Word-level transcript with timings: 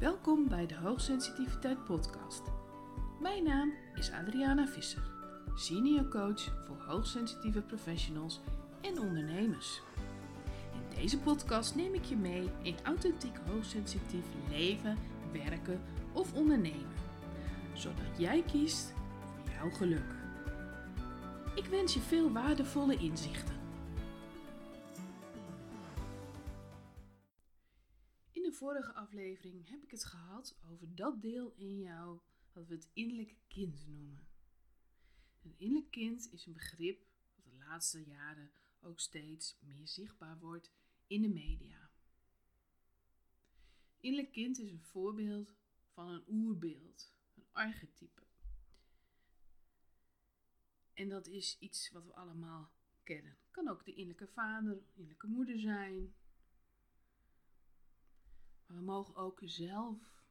Welkom 0.00 0.48
bij 0.48 0.66
de 0.66 0.76
Hoogsensitiviteit 0.76 1.84
Podcast. 1.84 2.42
Mijn 3.20 3.44
naam 3.44 3.72
is 3.94 4.10
Adriana 4.10 4.66
Visser, 4.66 5.02
senior 5.54 6.08
coach 6.08 6.64
voor 6.66 6.76
hoogsensitieve 6.86 7.60
professionals 7.60 8.40
en 8.80 8.98
ondernemers. 8.98 9.80
In 10.72 11.00
deze 11.00 11.18
podcast 11.18 11.74
neem 11.74 11.94
ik 11.94 12.04
je 12.04 12.16
mee 12.16 12.50
in 12.62 12.74
authentiek 12.84 13.36
hoogsensitief 13.46 14.24
leven, 14.50 14.98
werken 15.32 15.80
of 16.12 16.34
ondernemen, 16.34 16.94
zodat 17.72 18.18
jij 18.18 18.42
kiest 18.42 18.94
voor 19.34 19.50
jouw 19.58 19.70
geluk. 19.70 20.14
Ik 21.54 21.64
wens 21.64 21.94
je 21.94 22.00
veel 22.00 22.32
waardevolle 22.32 22.96
inzichten. 22.96 23.49
Vorige 28.80 28.98
aflevering 28.98 29.68
heb 29.68 29.82
ik 29.82 29.90
het 29.90 30.04
gehad 30.04 30.58
over 30.70 30.94
dat 30.94 31.22
deel 31.22 31.52
in 31.56 31.78
jou 31.78 32.20
wat 32.52 32.66
we 32.66 32.74
het 32.74 32.88
innerlijke 32.92 33.36
kind 33.48 33.86
noemen. 33.86 34.28
Een 35.42 35.54
innerlijk 35.56 35.90
kind 35.90 36.32
is 36.32 36.46
een 36.46 36.52
begrip 36.52 37.06
dat 37.34 37.44
de 37.44 37.58
laatste 37.58 38.04
jaren 38.04 38.50
ook 38.80 39.00
steeds 39.00 39.58
meer 39.60 39.88
zichtbaar 39.88 40.38
wordt 40.38 40.70
in 41.06 41.22
de 41.22 41.28
media. 41.28 41.90
Innerlijk 44.00 44.32
kind 44.32 44.58
is 44.58 44.70
een 44.70 44.82
voorbeeld 44.82 45.54
van 45.88 46.08
een 46.08 46.24
oerbeeld, 46.28 47.14
een 47.34 47.46
archetype. 47.52 48.22
En 50.94 51.08
dat 51.08 51.26
is 51.26 51.58
iets 51.58 51.90
wat 51.90 52.04
we 52.04 52.12
allemaal 52.12 52.72
kennen. 53.02 53.36
Kan 53.50 53.68
ook 53.68 53.84
de 53.84 53.94
innerlijke 53.94 54.32
vader, 54.32 54.82
innerlijke 54.92 55.26
moeder 55.26 55.58
zijn. 55.58 56.14
Maar 58.70 58.78
we 58.78 58.84
mogen 58.84 59.14
ook 59.14 59.40
zelf 59.44 60.22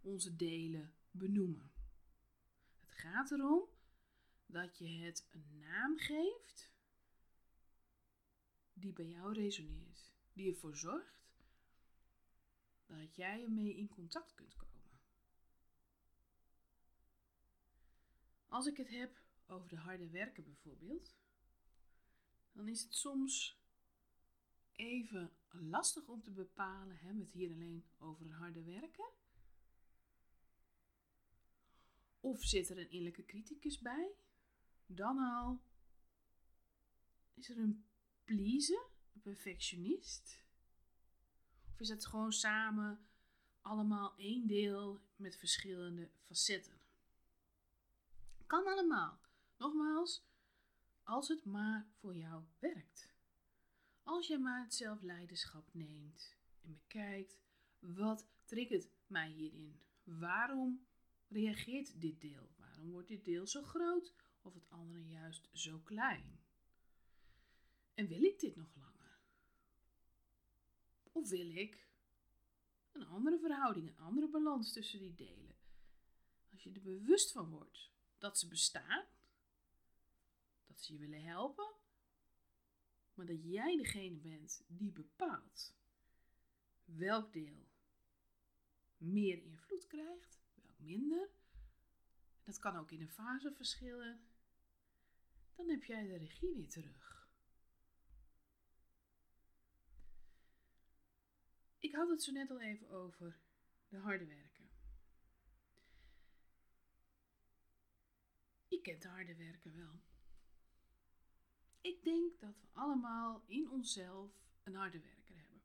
onze 0.00 0.36
delen 0.36 0.94
benoemen. 1.10 1.72
Het 2.80 2.92
gaat 2.92 3.30
erom 3.30 3.68
dat 4.46 4.78
je 4.78 4.88
het 4.88 5.28
een 5.30 5.58
naam 5.58 5.98
geeft 5.98 6.72
die 8.72 8.92
bij 8.92 9.08
jou 9.08 9.32
resoneert. 9.32 10.12
Die 10.32 10.52
ervoor 10.52 10.76
zorgt 10.76 11.34
dat 12.86 13.16
jij 13.16 13.42
ermee 13.42 13.76
in 13.76 13.88
contact 13.88 14.34
kunt 14.34 14.56
komen. 14.56 15.00
Als 18.48 18.66
ik 18.66 18.76
het 18.76 18.88
heb 18.88 19.20
over 19.46 19.68
de 19.68 19.76
harde 19.76 20.08
werken 20.08 20.44
bijvoorbeeld, 20.44 21.16
dan 22.52 22.68
is 22.68 22.82
het 22.82 22.94
soms 22.94 23.60
even 24.72 25.32
lastig 25.52 26.08
om 26.08 26.22
te 26.22 26.30
bepalen, 26.30 26.96
hebben 26.96 27.24
we 27.24 27.38
hier 27.38 27.52
alleen 27.52 27.84
over 27.98 28.32
harde 28.32 28.62
werken? 28.62 29.10
Of 32.20 32.42
zit 32.42 32.68
er 32.68 32.78
een 32.78 32.90
innerlijke 32.90 33.24
criticus 33.24 33.78
bij? 33.78 34.14
Dan 34.86 35.18
al 35.18 35.62
is 37.34 37.50
er 37.50 37.58
een 37.58 37.84
pleaser, 38.24 38.86
een 39.14 39.20
perfectionist? 39.20 40.42
Of 41.72 41.80
is 41.80 41.88
het 41.88 42.06
gewoon 42.06 42.32
samen 42.32 43.06
allemaal 43.60 44.16
één 44.16 44.46
deel 44.46 45.00
met 45.16 45.36
verschillende 45.36 46.10
facetten? 46.26 46.80
Kan 48.46 48.66
allemaal. 48.66 49.20
Nogmaals, 49.56 50.24
als 51.02 51.28
het 51.28 51.44
maar 51.44 51.86
voor 52.00 52.16
jou 52.16 52.44
werkt. 52.58 53.11
Als 54.02 54.26
je 54.26 54.38
maar 54.38 54.62
het 54.62 54.74
zelfleiderschap 54.74 55.74
neemt 55.74 56.36
en 56.62 56.72
bekijkt, 56.72 57.38
wat 57.78 58.26
triggert 58.44 58.88
mij 59.06 59.30
hierin? 59.30 59.80
Waarom 60.04 60.86
reageert 61.28 62.00
dit 62.00 62.20
deel? 62.20 62.50
Waarom 62.58 62.90
wordt 62.90 63.08
dit 63.08 63.24
deel 63.24 63.46
zo 63.46 63.62
groot 63.62 64.14
of 64.42 64.54
het 64.54 64.70
andere 64.70 65.06
juist 65.06 65.48
zo 65.52 65.78
klein? 65.78 66.40
En 67.94 68.06
wil 68.06 68.22
ik 68.22 68.40
dit 68.40 68.56
nog 68.56 68.76
langer? 68.76 69.18
Of 71.12 71.28
wil 71.28 71.50
ik 71.50 71.86
een 72.92 73.06
andere 73.06 73.38
verhouding, 73.38 73.88
een 73.88 73.98
andere 73.98 74.28
balans 74.28 74.72
tussen 74.72 74.98
die 74.98 75.14
delen? 75.14 75.56
Als 76.52 76.62
je 76.62 76.72
er 76.72 76.82
bewust 76.82 77.32
van 77.32 77.50
wordt 77.50 77.90
dat 78.18 78.38
ze 78.38 78.48
bestaan, 78.48 79.04
dat 80.66 80.80
ze 80.80 80.92
je 80.92 80.98
willen 80.98 81.22
helpen, 81.22 81.74
maar 83.14 83.26
dat 83.26 83.44
jij 83.44 83.76
degene 83.76 84.16
bent 84.16 84.64
die 84.66 84.92
bepaalt 84.92 85.76
welk 86.84 87.32
deel 87.32 87.68
meer 88.96 89.42
invloed 89.42 89.86
krijgt, 89.86 90.40
welk 90.54 90.78
minder. 90.78 91.30
Dat 92.42 92.58
kan 92.58 92.76
ook 92.76 92.90
in 92.90 93.00
een 93.00 93.10
fase 93.10 93.52
verschillen. 93.52 94.20
Dan 95.54 95.68
heb 95.68 95.84
jij 95.84 96.06
de 96.06 96.16
regie 96.16 96.54
weer 96.54 96.68
terug. 96.68 97.30
Ik 101.78 101.94
had 101.94 102.08
het 102.08 102.22
zo 102.22 102.32
net 102.32 102.50
al 102.50 102.60
even 102.60 102.88
over 102.90 103.40
de 103.88 103.96
harde 103.96 104.26
werken. 104.26 104.70
Je 108.68 108.80
kent 108.80 109.02
de 109.02 109.08
harde 109.08 109.36
werken 109.36 109.76
wel. 109.76 110.00
Ik 111.82 112.02
denk 112.04 112.40
dat 112.40 112.60
we 112.60 112.66
allemaal 112.72 113.44
in 113.46 113.70
onszelf 113.70 114.30
een 114.62 114.74
harde 114.74 115.00
werker 115.00 115.36
hebben. 115.36 115.62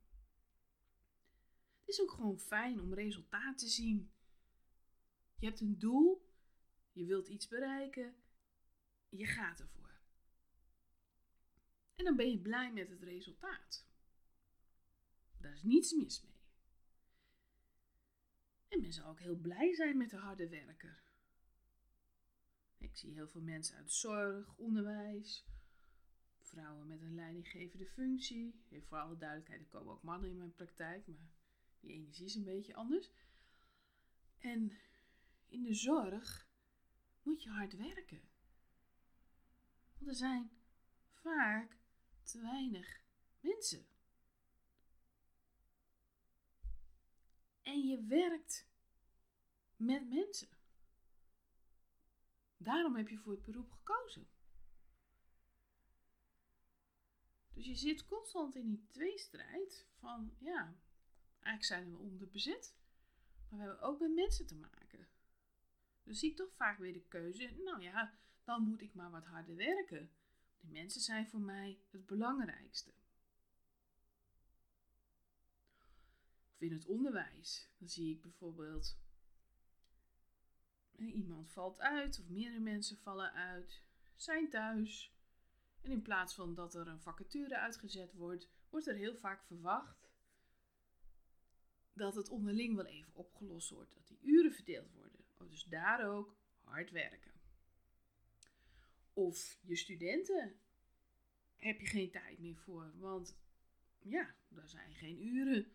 Het 1.79 1.87
is 1.87 2.01
ook 2.01 2.11
gewoon 2.11 2.39
fijn 2.39 2.81
om 2.81 2.93
resultaat 2.93 3.57
te 3.57 3.67
zien. 3.67 4.11
Je 5.35 5.45
hebt 5.45 5.59
een 5.59 5.79
doel, 5.79 6.31
je 6.91 7.05
wilt 7.05 7.27
iets 7.27 7.47
bereiken, 7.47 8.15
je 9.09 9.25
gaat 9.25 9.59
ervoor. 9.59 9.99
En 11.95 12.05
dan 12.05 12.15
ben 12.15 12.29
je 12.29 12.39
blij 12.39 12.73
met 12.73 12.89
het 12.89 13.03
resultaat. 13.03 13.85
Daar 15.37 15.53
is 15.53 15.63
niets 15.63 15.93
mis 15.93 16.21
mee. 16.21 16.35
En 18.67 18.81
men 18.81 18.93
zal 18.93 19.09
ook 19.09 19.19
heel 19.19 19.35
blij 19.35 19.75
zijn 19.75 19.97
met 19.97 20.09
de 20.09 20.17
harde 20.17 20.49
werker. 20.49 21.03
Ik 22.77 22.97
zie 22.97 23.13
heel 23.13 23.27
veel 23.27 23.41
mensen 23.41 23.77
uit 23.77 23.91
zorg, 23.91 24.55
onderwijs, 24.55 25.45
vrouwen 26.47 26.87
met 26.87 27.01
een 27.01 27.15
leidinggevende 27.15 27.85
functie. 27.85 28.55
voor 28.81 28.97
alle 28.97 29.17
duidelijkheid, 29.17 29.61
er 29.61 29.67
komen 29.67 29.93
ook 29.93 30.03
mannen 30.03 30.29
in 30.29 30.37
mijn 30.37 30.53
praktijk, 30.53 31.07
maar 31.07 31.15
die 31.79 31.91
energie 31.91 32.25
is 32.25 32.35
een 32.35 32.43
beetje 32.43 32.75
anders. 32.75 33.11
En 34.37 34.71
in 35.47 35.63
de 35.63 35.73
zorg 35.73 36.47
moet 37.23 37.43
je 37.43 37.49
hard 37.49 37.75
werken. 37.75 38.21
Want 39.97 40.09
er 40.09 40.15
zijn 40.15 40.51
vaak 41.11 41.77
te 42.23 42.41
weinig 42.41 43.01
mensen. 43.39 43.85
En 47.61 47.87
je 47.87 48.03
werkt 48.03 48.67
met 49.75 50.09
mensen. 50.09 50.49
Daarom 52.57 52.95
heb 52.95 53.09
je 53.09 53.17
voor 53.17 53.31
het 53.31 53.43
beroep 53.43 53.71
gekozen. 53.71 54.27
Dus 57.57 57.65
je 57.65 57.75
zit 57.75 58.05
constant 58.05 58.55
in 58.55 58.67
die 58.67 58.85
tweestrijd 58.87 59.87
van, 59.99 60.35
ja, 60.39 60.75
eigenlijk 61.31 61.63
zijn 61.63 61.91
we 61.91 61.97
onderbezet, 61.97 62.75
maar 63.49 63.59
we 63.59 63.65
hebben 63.65 63.81
ook 63.81 63.99
met 63.99 64.13
mensen 64.13 64.47
te 64.47 64.55
maken. 64.55 65.07
Dus 66.03 66.19
zie 66.19 66.29
ik 66.29 66.35
toch 66.35 66.53
vaak 66.55 66.77
weer 66.77 66.93
de 66.93 67.07
keuze, 67.07 67.53
nou 67.63 67.81
ja, 67.81 68.17
dan 68.43 68.63
moet 68.63 68.81
ik 68.81 68.93
maar 68.93 69.11
wat 69.11 69.25
harder 69.25 69.55
werken. 69.55 70.11
Die 70.59 70.71
mensen 70.71 71.01
zijn 71.01 71.27
voor 71.27 71.39
mij 71.39 71.79
het 71.89 72.05
belangrijkste. 72.05 72.93
Of 76.53 76.61
in 76.61 76.71
het 76.71 76.85
onderwijs, 76.85 77.69
dan 77.77 77.89
zie 77.89 78.15
ik 78.15 78.21
bijvoorbeeld 78.21 78.97
iemand 80.95 81.51
valt 81.51 81.79
uit 81.79 82.19
of 82.19 82.29
meerdere 82.29 82.59
mensen 82.59 82.97
vallen 82.97 83.33
uit, 83.33 83.83
zijn 84.15 84.49
thuis. 84.49 85.16
En 85.87 85.93
in 85.93 86.01
plaats 86.01 86.33
van 86.33 86.53
dat 86.53 86.75
er 86.75 86.87
een 86.87 87.01
vacature 87.01 87.57
uitgezet 87.57 88.13
wordt, 88.13 88.49
wordt 88.69 88.87
er 88.87 88.95
heel 88.95 89.15
vaak 89.15 89.43
verwacht 89.43 90.09
dat 91.93 92.15
het 92.15 92.29
onderling 92.29 92.75
wel 92.75 92.85
even 92.85 93.13
opgelost 93.13 93.69
wordt, 93.69 93.93
dat 93.93 94.07
die 94.07 94.19
uren 94.21 94.51
verdeeld 94.51 94.91
worden. 94.91 95.25
Oh, 95.37 95.49
dus 95.49 95.63
daar 95.63 96.09
ook 96.09 96.35
hard 96.63 96.91
werken. 96.91 97.31
Of 99.13 99.59
je 99.61 99.75
studenten 99.75 100.59
heb 101.55 101.79
je 101.79 101.85
geen 101.85 102.11
tijd 102.11 102.39
meer 102.39 102.57
voor, 102.57 102.91
want 102.99 103.37
ja, 103.99 104.35
daar 104.47 104.69
zijn 104.69 104.93
geen 104.93 105.23
uren 105.23 105.71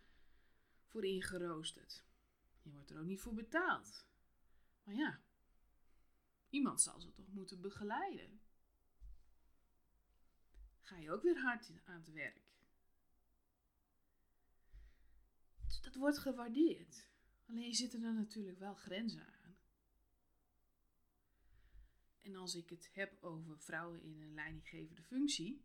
voor 0.86 1.04
ingeroosterd. 1.04 2.04
Je 2.62 2.70
wordt 2.70 2.90
er 2.90 2.98
ook 2.98 3.06
niet 3.06 3.20
voor 3.20 3.34
betaald. 3.34 4.06
Maar 4.84 4.94
ja, 4.94 5.20
iemand 6.50 6.80
zal 6.80 7.00
ze 7.00 7.12
toch 7.12 7.32
moeten 7.32 7.60
begeleiden. 7.60 8.41
Ga 10.82 10.96
je 10.96 11.10
ook 11.10 11.22
weer 11.22 11.40
hard 11.40 11.72
aan 11.84 12.00
het 12.00 12.12
werk. 12.12 12.40
Dus 15.66 15.80
dat 15.80 15.94
wordt 15.94 16.18
gewaardeerd. 16.18 17.06
Alleen 17.46 17.74
zitten 17.74 18.02
er 18.02 18.14
natuurlijk 18.14 18.58
wel 18.58 18.74
grenzen 18.74 19.26
aan. 19.26 19.56
En 22.22 22.36
als 22.36 22.54
ik 22.54 22.70
het 22.70 22.90
heb 22.92 23.22
over 23.22 23.58
vrouwen 23.58 24.02
in 24.02 24.20
een 24.20 24.34
leidinggevende 24.34 25.02
functie, 25.02 25.64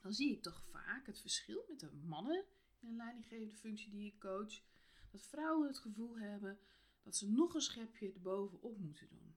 dan 0.00 0.12
zie 0.12 0.32
ik 0.32 0.42
toch 0.42 0.62
vaak 0.70 1.06
het 1.06 1.20
verschil 1.20 1.64
met 1.68 1.80
de 1.80 1.92
mannen 1.92 2.44
in 2.80 2.88
een 2.88 2.96
leidinggevende 2.96 3.56
functie 3.56 3.90
die 3.90 4.12
ik 4.12 4.18
coach. 4.18 4.62
Dat 5.10 5.22
vrouwen 5.22 5.68
het 5.68 5.78
gevoel 5.78 6.18
hebben 6.18 6.58
dat 7.02 7.16
ze 7.16 7.30
nog 7.30 7.54
een 7.54 7.60
schepje 7.60 8.12
erbovenop 8.12 8.78
moeten 8.78 9.08
doen. 9.08 9.36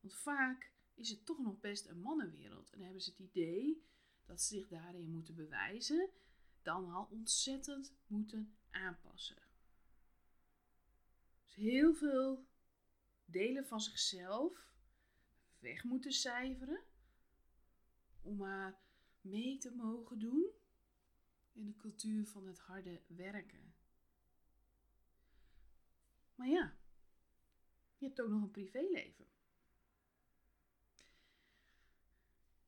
Want 0.00 0.14
vaak 0.14 0.72
is 1.00 1.10
het 1.10 1.26
toch 1.26 1.38
nog 1.38 1.60
best 1.60 1.86
een 1.86 2.00
mannenwereld 2.00 2.70
en 2.70 2.80
hebben 2.80 3.00
ze 3.00 3.10
het 3.10 3.18
idee 3.18 3.84
dat 4.24 4.40
ze 4.40 4.54
zich 4.54 4.68
daarin 4.68 5.10
moeten 5.10 5.34
bewijzen, 5.34 6.10
dan 6.62 6.90
al 6.90 7.08
ontzettend 7.10 7.94
moeten 8.06 8.56
aanpassen. 8.70 9.42
Dus 11.44 11.54
heel 11.54 11.94
veel 11.94 12.46
delen 13.24 13.66
van 13.66 13.80
zichzelf 13.80 14.72
weg 15.58 15.84
moeten 15.84 16.12
cijferen 16.12 16.82
om 18.22 18.36
maar 18.36 18.80
mee 19.20 19.58
te 19.58 19.70
mogen 19.70 20.18
doen 20.18 20.50
in 21.52 21.66
de 21.66 21.76
cultuur 21.76 22.26
van 22.26 22.46
het 22.46 22.58
harde 22.58 23.00
werken. 23.06 23.74
Maar 26.34 26.48
ja, 26.48 26.76
je 27.96 28.06
hebt 28.06 28.20
ook 28.20 28.28
nog 28.28 28.42
een 28.42 28.50
privéleven. 28.50 29.26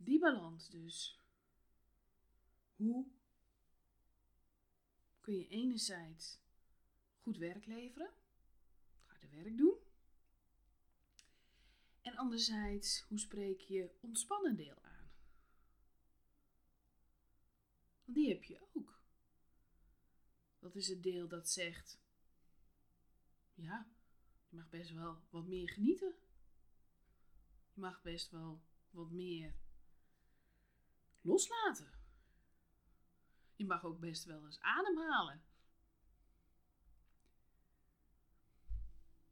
Die 0.04 0.18
balans 0.18 0.68
dus. 0.68 1.20
Hoe 2.76 3.06
kun 5.20 5.38
je 5.38 5.48
enerzijds 5.48 6.40
goed 7.20 7.36
werk 7.36 7.66
leveren, 7.66 8.10
harde 9.04 9.28
werk 9.28 9.56
doen. 9.56 9.76
En 12.02 12.16
anderzijds, 12.16 13.00
hoe 13.00 13.18
spreek 13.18 13.60
je 13.60 13.90
ontspannen 14.00 14.56
deel 14.56 14.82
aan? 14.82 15.10
Die 18.04 18.28
heb 18.28 18.44
je 18.44 18.60
ook. 18.72 19.00
Dat 20.58 20.74
is 20.74 20.88
het 20.88 21.02
deel 21.02 21.28
dat 21.28 21.48
zegt, 21.48 22.00
ja, 23.54 23.92
je 24.48 24.56
mag 24.56 24.70
best 24.70 24.90
wel 24.90 25.22
wat 25.30 25.46
meer 25.46 25.68
genieten. 25.68 26.14
Je 27.74 27.80
mag 27.80 28.02
best 28.02 28.30
wel 28.30 28.62
wat 28.90 29.10
meer 29.10 29.61
loslaten. 31.22 31.92
Je 33.56 33.66
mag 33.66 33.84
ook 33.84 34.00
best 34.00 34.24
wel 34.24 34.44
eens 34.44 34.60
ademhalen. 34.60 35.42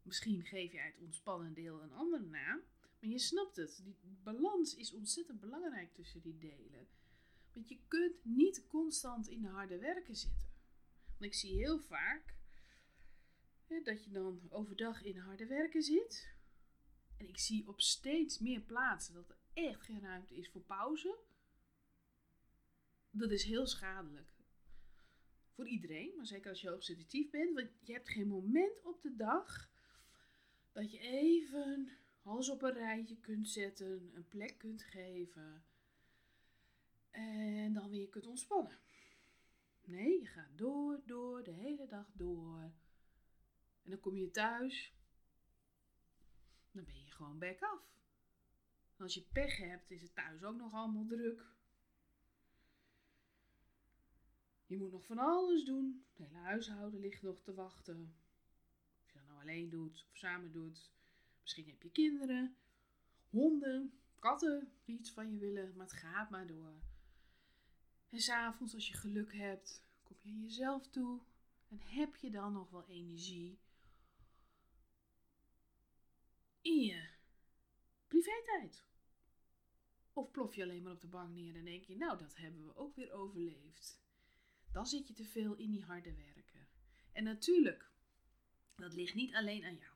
Misschien 0.02 0.44
geef 0.44 0.72
je 0.72 0.80
uit 0.80 0.98
ontspannen 0.98 1.54
deel 1.54 1.82
een 1.82 1.92
andere 1.92 2.24
naam, 2.24 2.60
maar 3.00 3.10
je 3.10 3.18
snapt 3.18 3.56
het. 3.56 3.80
Die 3.84 4.18
balans 4.22 4.74
is 4.74 4.92
ontzettend 4.92 5.40
belangrijk 5.40 5.94
tussen 5.94 6.20
die 6.20 6.38
delen. 6.38 6.88
Want 7.52 7.68
je 7.68 7.78
kunt 7.88 8.24
niet 8.24 8.66
constant 8.66 9.28
in 9.28 9.42
de 9.42 9.48
harde 9.48 9.78
werken 9.78 10.16
zitten. 10.16 10.48
Want 11.10 11.24
ik 11.32 11.34
zie 11.34 11.56
heel 11.56 11.78
vaak 11.78 12.34
hè, 13.66 13.80
dat 13.82 14.04
je 14.04 14.10
dan 14.10 14.40
overdag 14.48 15.02
in 15.02 15.18
harde 15.18 15.46
werken 15.46 15.82
zit. 15.82 16.34
En 17.16 17.28
ik 17.28 17.38
zie 17.38 17.68
op 17.68 17.80
steeds 17.80 18.38
meer 18.38 18.60
plaatsen 18.60 19.14
dat 19.14 19.28
er 19.28 19.38
echt 19.52 19.82
geen 19.82 20.00
ruimte 20.00 20.36
is 20.36 20.50
voor 20.50 20.62
pauze 20.62 21.18
dat 23.10 23.30
is 23.30 23.44
heel 23.44 23.66
schadelijk. 23.66 24.32
Voor 25.50 25.66
iedereen, 25.68 26.12
maar 26.16 26.26
zeker 26.26 26.50
als 26.50 26.60
je 26.60 26.68
hoogsensitief 26.68 27.30
bent. 27.30 27.54
Want 27.54 27.70
je 27.80 27.92
hebt 27.92 28.08
geen 28.08 28.28
moment 28.28 28.82
op 28.82 29.02
de 29.02 29.16
dag 29.16 29.70
dat 30.72 30.92
je 30.92 30.98
even 30.98 31.90
alles 32.22 32.48
op 32.48 32.62
een 32.62 32.72
rijtje 32.72 33.16
kunt 33.16 33.48
zetten, 33.48 34.10
een 34.14 34.28
plek 34.28 34.58
kunt 34.58 34.82
geven 34.82 35.64
en 37.10 37.72
dan 37.72 37.88
weer 37.90 38.08
kunt 38.08 38.26
ontspannen. 38.26 38.78
Nee, 39.84 40.20
je 40.20 40.26
gaat 40.26 40.58
door, 40.58 41.02
door, 41.06 41.44
de 41.44 41.50
hele 41.50 41.86
dag 41.86 42.10
door. 42.12 42.72
En 43.82 43.90
dan 43.90 44.00
kom 44.00 44.16
je 44.16 44.30
thuis, 44.30 44.94
dan 46.72 46.84
ben 46.84 47.04
je 47.04 47.10
gewoon 47.10 47.38
back 47.38 47.62
af. 47.62 47.82
als 48.98 49.14
je 49.14 49.28
pech 49.32 49.56
hebt, 49.56 49.90
is 49.90 50.02
het 50.02 50.14
thuis 50.14 50.44
ook 50.44 50.56
nog 50.56 50.72
allemaal 50.72 51.06
druk. 51.06 51.58
Je 54.70 54.76
moet 54.76 54.92
nog 54.92 55.06
van 55.06 55.18
alles 55.18 55.64
doen. 55.64 56.04
Het 56.08 56.26
hele 56.26 56.38
huishouden 56.38 57.00
ligt 57.00 57.22
nog 57.22 57.40
te 57.40 57.54
wachten. 57.54 58.14
Of 59.02 59.12
je 59.12 59.18
dat 59.18 59.26
nou 59.26 59.40
alleen 59.40 59.70
doet 59.70 60.06
of 60.10 60.16
samen 60.16 60.52
doet. 60.52 60.92
Misschien 61.40 61.68
heb 61.68 61.82
je 61.82 61.90
kinderen, 61.90 62.56
honden, 63.28 63.92
katten 64.18 64.72
die 64.84 64.98
iets 64.98 65.10
van 65.10 65.30
je 65.30 65.38
willen, 65.38 65.76
maar 65.76 65.86
het 65.86 65.96
gaat 65.96 66.30
maar 66.30 66.46
door. 66.46 66.82
En 68.08 68.20
s'avonds, 68.20 68.74
als 68.74 68.88
je 68.88 68.94
geluk 68.94 69.32
hebt, 69.32 69.84
kom 70.02 70.16
je 70.20 70.28
aan 70.28 70.42
jezelf 70.42 70.88
toe 70.88 71.20
en 71.68 71.80
heb 71.80 72.16
je 72.16 72.30
dan 72.30 72.52
nog 72.52 72.70
wel 72.70 72.86
energie 72.86 73.58
in 76.60 76.80
je 76.80 77.08
privé-tijd. 78.06 78.84
Of 80.12 80.30
plof 80.30 80.54
je 80.54 80.62
alleen 80.62 80.82
maar 80.82 80.92
op 80.92 81.00
de 81.00 81.08
bank 81.08 81.34
neer 81.34 81.56
en 81.56 81.64
denk 81.64 81.84
je, 81.84 81.96
nou, 81.96 82.18
dat 82.18 82.36
hebben 82.36 82.66
we 82.66 82.76
ook 82.76 82.94
weer 82.96 83.12
overleefd 83.12 84.00
dan 84.72 84.86
zit 84.86 85.08
je 85.08 85.14
te 85.14 85.24
veel 85.24 85.54
in 85.54 85.70
die 85.70 85.84
harde 85.84 86.14
werken. 86.14 86.68
En 87.12 87.24
natuurlijk, 87.24 87.90
dat 88.76 88.94
ligt 88.94 89.14
niet 89.14 89.34
alleen 89.34 89.64
aan 89.64 89.76
jou. 89.76 89.94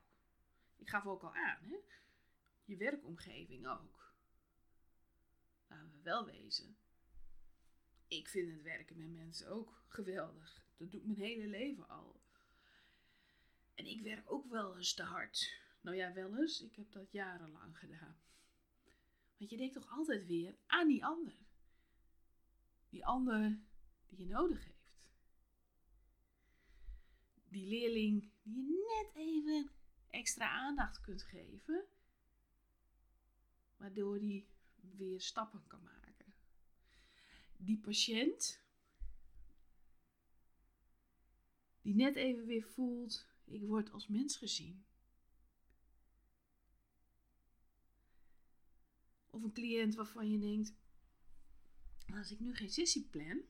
Ik 0.75 0.89
gaf 0.89 1.05
ook 1.05 1.23
al 1.23 1.35
aan, 1.35 1.63
hè? 1.63 1.75
je 2.65 2.77
werkomgeving 2.77 3.67
ook. 3.67 4.13
Laten 5.67 5.91
we 5.91 6.01
wel 6.01 6.25
wezen. 6.25 6.77
Ik 8.07 8.27
vind 8.27 8.51
het 8.51 8.61
werken 8.61 8.97
met 8.97 9.13
mensen 9.13 9.47
ook 9.47 9.83
geweldig. 9.87 10.63
Dat 10.77 10.91
doet 10.91 11.05
mijn 11.05 11.17
hele 11.17 11.47
leven 11.47 11.87
al. 11.89 12.21
En 13.75 13.85
ik 13.85 14.01
werk 14.01 14.31
ook 14.31 14.49
wel 14.49 14.77
eens 14.77 14.93
te 14.93 15.03
hard. 15.03 15.59
Nou 15.81 15.97
ja, 15.97 16.13
wel 16.13 16.37
eens. 16.37 16.61
Ik 16.61 16.75
heb 16.75 16.91
dat 16.91 17.11
jarenlang 17.11 17.77
gedaan. 17.77 18.17
Want 19.37 19.49
je 19.49 19.57
denkt 19.57 19.73
toch 19.73 19.89
altijd 19.89 20.25
weer 20.25 20.55
aan 20.65 20.87
die 20.87 21.05
ander. 21.05 21.35
Die 22.89 23.05
ander 23.05 23.59
die 24.09 24.19
je 24.19 24.25
nodig 24.25 24.63
heeft. 24.63 24.93
Die 27.47 27.67
leerling 27.67 28.31
die 28.43 28.65
je 28.65 29.03
net 29.03 29.15
even 29.15 29.69
extra 30.09 30.49
aandacht 30.49 31.01
kunt 31.01 31.23
geven, 31.23 31.85
waardoor 33.77 34.19
die 34.19 34.47
weer 34.75 35.21
stappen 35.21 35.67
kan 35.67 35.83
maken. 35.83 36.33
Die 37.57 37.79
patiënt 37.79 38.63
die 41.81 41.95
net 41.95 42.15
even 42.15 42.45
weer 42.45 42.63
voelt, 42.63 43.27
ik 43.43 43.61
word 43.61 43.91
als 43.91 44.07
mens 44.07 44.37
gezien. 44.37 44.85
Of 49.29 49.43
een 49.43 49.51
cliënt 49.51 49.95
waarvan 49.95 50.31
je 50.31 50.39
denkt, 50.39 50.73
als 52.13 52.31
ik 52.31 52.39
nu 52.39 52.55
geen 52.55 52.69
sessie 52.69 53.07
plan, 53.09 53.41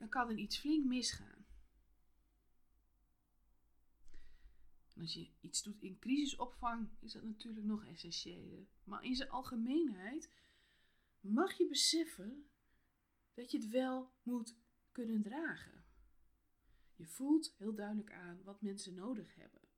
dan 0.00 0.08
kan 0.08 0.28
er 0.28 0.36
iets 0.36 0.58
flink 0.58 0.84
misgaan. 0.84 1.46
Als 4.96 5.14
je 5.14 5.30
iets 5.40 5.62
doet 5.62 5.82
in 5.82 5.98
crisisopvang, 5.98 6.88
is 7.00 7.12
dat 7.12 7.22
natuurlijk 7.22 7.66
nog 7.66 7.84
essentiëler. 7.84 8.66
Maar 8.84 9.04
in 9.04 9.16
zijn 9.16 9.30
algemeenheid 9.30 10.30
mag 11.20 11.52
je 11.52 11.66
beseffen 11.66 12.50
dat 13.34 13.50
je 13.50 13.58
het 13.58 13.68
wel 13.68 14.12
moet 14.22 14.56
kunnen 14.92 15.22
dragen. 15.22 15.84
Je 16.94 17.06
voelt 17.06 17.54
heel 17.56 17.74
duidelijk 17.74 18.12
aan 18.12 18.42
wat 18.42 18.62
mensen 18.62 18.94
nodig 18.94 19.34
hebben. 19.34 19.68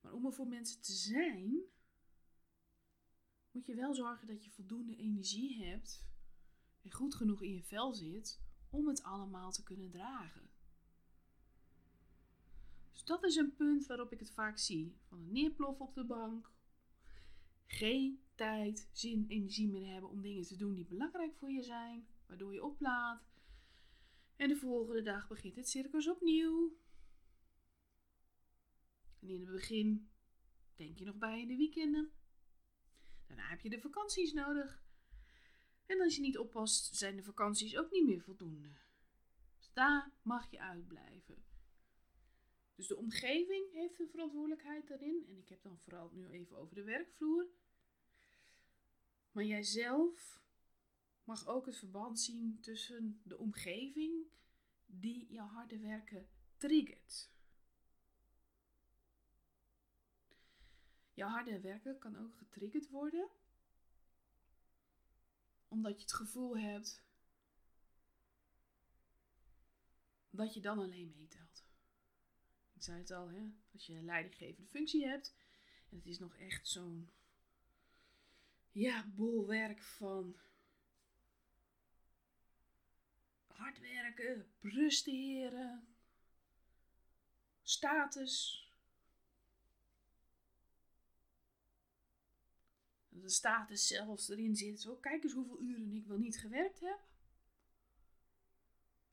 Maar 0.00 0.12
om 0.12 0.26
er 0.26 0.32
voor 0.32 0.48
mensen 0.48 0.80
te 0.80 0.92
zijn, 0.92 1.60
moet 3.50 3.66
je 3.66 3.74
wel 3.74 3.94
zorgen 3.94 4.26
dat 4.26 4.44
je 4.44 4.50
voldoende 4.50 4.96
energie 4.96 5.64
hebt 5.64 6.04
en 6.82 6.92
goed 6.92 7.14
genoeg 7.14 7.42
in 7.42 7.54
je 7.54 7.62
vel 7.62 7.92
zit 7.92 8.43
om 8.74 8.88
het 8.88 9.02
allemaal 9.02 9.52
te 9.52 9.62
kunnen 9.62 9.90
dragen. 9.90 10.50
Dus 12.92 13.04
dat 13.04 13.24
is 13.24 13.36
een 13.36 13.54
punt 13.54 13.86
waarop 13.86 14.12
ik 14.12 14.18
het 14.18 14.30
vaak 14.30 14.58
zie. 14.58 14.96
Van 15.08 15.18
een 15.18 15.32
neerplof 15.32 15.80
op 15.80 15.94
de 15.94 16.04
bank. 16.04 16.52
Geen 17.66 18.22
tijd, 18.34 18.88
zin, 18.92 19.24
energie 19.28 19.68
meer 19.68 19.92
hebben 19.92 20.10
om 20.10 20.20
dingen 20.20 20.44
te 20.44 20.56
doen 20.56 20.74
die 20.74 20.86
belangrijk 20.86 21.34
voor 21.36 21.50
je 21.50 21.62
zijn. 21.62 22.06
Waardoor 22.26 22.52
je 22.52 22.64
oplaat. 22.64 23.22
En 24.36 24.48
de 24.48 24.56
volgende 24.56 25.02
dag 25.02 25.28
begint 25.28 25.56
het 25.56 25.68
circus 25.68 26.08
opnieuw. 26.08 26.76
En 29.20 29.28
in 29.28 29.40
het 29.40 29.50
begin 29.50 30.10
denk 30.74 30.98
je 30.98 31.04
nog 31.04 31.16
bij 31.16 31.40
in 31.40 31.48
de 31.48 31.56
weekenden. 31.56 32.12
Daarna 33.26 33.48
heb 33.48 33.60
je 33.60 33.70
de 33.70 33.80
vakanties 33.80 34.32
nodig. 34.32 34.83
En 35.86 36.00
als 36.00 36.14
je 36.14 36.20
niet 36.20 36.38
oppast, 36.38 36.96
zijn 36.96 37.16
de 37.16 37.22
vakanties 37.22 37.76
ook 37.76 37.90
niet 37.90 38.04
meer 38.04 38.20
voldoende. 38.20 38.68
daar 39.72 40.12
mag 40.22 40.50
je 40.50 40.60
uitblijven. 40.60 41.44
Dus 42.74 42.86
de 42.86 42.96
omgeving 42.96 43.72
heeft 43.72 44.00
een 44.00 44.08
verantwoordelijkheid 44.08 44.88
daarin. 44.88 45.24
En 45.28 45.38
ik 45.38 45.48
heb 45.48 45.62
dan 45.62 45.78
vooral 45.78 46.10
nu 46.12 46.28
even 46.28 46.56
over 46.56 46.74
de 46.74 46.82
werkvloer. 46.82 47.46
Maar 49.32 49.44
jijzelf 49.44 50.42
mag 51.24 51.46
ook 51.46 51.66
het 51.66 51.76
verband 51.76 52.20
zien 52.20 52.58
tussen 52.60 53.20
de 53.24 53.38
omgeving 53.38 54.26
die 54.86 55.26
jouw 55.30 55.46
harde 55.46 55.78
werken 55.78 56.28
triggert. 56.56 57.30
Jouw 61.12 61.28
harde 61.28 61.60
werken 61.60 61.98
kan 61.98 62.16
ook 62.16 62.36
getriggerd 62.36 62.88
worden 62.88 63.28
omdat 65.74 65.96
je 65.96 66.02
het 66.02 66.12
gevoel 66.12 66.58
hebt 66.58 67.02
dat 70.30 70.54
je 70.54 70.60
dan 70.60 70.78
alleen 70.78 71.10
meetelt. 71.10 71.64
Ik 72.74 72.82
zei 72.82 72.98
het 72.98 73.10
al, 73.10 73.30
hè? 73.30 73.52
als 73.72 73.86
je 73.86 74.02
leidinggevende 74.02 74.68
functie 74.68 75.06
hebt 75.06 75.34
en 75.90 75.96
het 75.96 76.06
is 76.06 76.18
nog 76.18 76.36
echt 76.36 76.68
zo'n 76.68 77.12
ja, 78.70 79.12
bolwerk 79.14 79.82
van 79.82 80.36
hard 83.46 83.78
werken, 83.80 84.54
presteren, 84.58 85.96
status. 87.62 88.63
De 93.24 93.30
status 93.30 93.86
zelfs 93.86 94.28
erin 94.28 94.56
zit. 94.56 94.80
Zo, 94.80 94.96
kijk 94.96 95.24
eens 95.24 95.32
hoeveel 95.32 95.60
uren 95.60 95.94
ik 95.94 96.06
wel 96.06 96.18
niet 96.18 96.38
gewerkt 96.38 96.80
heb. 96.80 96.98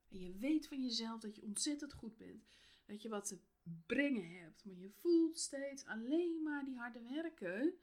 En 0.08 0.20
je 0.20 0.32
weet 0.38 0.68
van 0.68 0.82
jezelf 0.82 1.20
dat 1.20 1.36
je 1.36 1.42
ontzettend 1.42 1.92
goed 1.92 2.16
bent. 2.16 2.44
Dat 2.86 3.02
je 3.02 3.08
wat 3.08 3.26
te 3.26 3.38
brengen 3.86 4.40
hebt. 4.40 4.64
Maar 4.64 4.76
je 4.76 4.90
voelt 4.90 5.38
steeds 5.38 5.84
alleen 5.84 6.42
maar 6.42 6.64
die 6.64 6.76
harde 6.76 7.00
werken. 7.02 7.74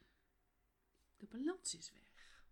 De 1.17 1.25
balans 1.25 1.75
is 1.75 1.91
weg. 1.91 2.43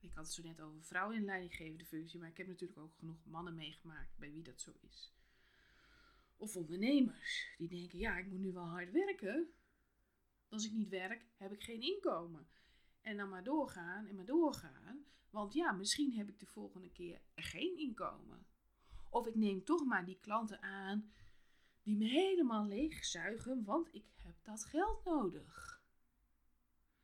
Ik 0.00 0.14
had 0.14 0.24
het 0.24 0.34
zo 0.34 0.42
net 0.42 0.60
over 0.60 0.84
vrouwen 0.84 1.16
in 1.16 1.24
leidinggevende 1.24 1.84
functie, 1.84 2.18
maar 2.18 2.28
ik 2.28 2.36
heb 2.36 2.46
natuurlijk 2.46 2.78
ook 2.80 2.94
genoeg 2.94 3.24
mannen 3.24 3.54
meegemaakt 3.54 4.18
bij 4.18 4.32
wie 4.32 4.42
dat 4.42 4.60
zo 4.60 4.72
is. 4.80 5.12
Of 6.36 6.56
ondernemers 6.56 7.54
die 7.58 7.68
denken: 7.68 7.98
ja, 7.98 8.18
ik 8.18 8.26
moet 8.26 8.40
nu 8.40 8.52
wel 8.52 8.68
hard 8.68 8.90
werken. 8.90 9.54
Als 10.48 10.64
ik 10.64 10.72
niet 10.72 10.88
werk, 10.88 11.26
heb 11.36 11.52
ik 11.52 11.62
geen 11.62 11.80
inkomen. 11.80 12.46
En 13.00 13.16
dan 13.16 13.28
maar 13.28 13.44
doorgaan 13.44 14.06
en 14.06 14.14
maar 14.14 14.24
doorgaan. 14.24 15.04
Want 15.30 15.54
ja, 15.54 15.72
misschien 15.72 16.12
heb 16.12 16.28
ik 16.28 16.38
de 16.38 16.46
volgende 16.46 16.90
keer 16.90 17.20
geen 17.34 17.78
inkomen. 17.78 18.46
Of 19.10 19.26
ik 19.26 19.34
neem 19.34 19.64
toch 19.64 19.84
maar 19.84 20.04
die 20.04 20.18
klanten 20.20 20.62
aan 20.62 21.12
die 21.82 21.96
me 21.96 22.04
helemaal 22.04 22.66
leegzuigen, 22.66 23.64
want 23.64 23.94
ik 23.94 24.04
heb 24.16 24.34
dat 24.42 24.64
geld 24.64 25.04
nodig. 25.04 25.80